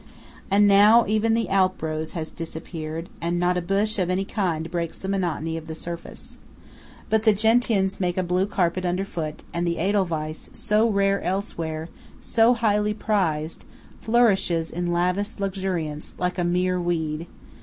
[0.49, 4.71] And now even the Alp rose has disappeared, and not a bush of any kind
[4.71, 6.39] breaks the monotony of the surface.
[7.11, 11.87] But the gentians make a blue carpet underfoot; and the Edelweiss, so rare elsewhere,
[12.19, 13.63] so highly prized,
[14.01, 17.27] flourishes in lavish luxuriance, like a mere weed.